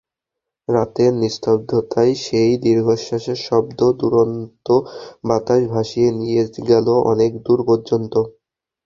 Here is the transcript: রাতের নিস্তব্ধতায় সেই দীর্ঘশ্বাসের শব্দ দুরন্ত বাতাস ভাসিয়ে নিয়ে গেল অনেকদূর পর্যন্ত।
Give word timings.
রাতের 0.67 1.11
নিস্তব্ধতায় 1.15 2.13
সেই 2.23 2.51
দীর্ঘশ্বাসের 2.63 3.39
শব্দ 3.47 3.79
দুরন্ত 3.99 4.67
বাতাস 5.27 5.61
ভাসিয়ে 5.73 6.09
নিয়ে 6.19 6.41
গেল 6.69 6.87
অনেকদূর 7.11 7.59
পর্যন্ত। 7.65 8.13